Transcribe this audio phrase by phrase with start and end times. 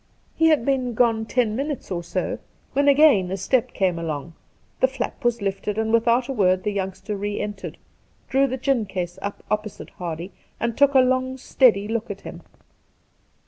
[0.35, 2.39] He had been gone ten minutes or so,
[2.73, 4.33] when again a step came along;
[4.79, 7.77] the flap was lifted, and without a word the youngster re entered,
[8.27, 12.41] drew the gin case up opposite Hardy, and took a long steady look at him.